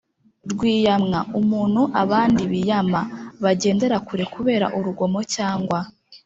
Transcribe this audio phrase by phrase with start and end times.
[0.51, 3.01] rwiyamwa: umuntu abandi biyama,
[3.43, 5.79] bagendera kure kubera urugomo cyangwa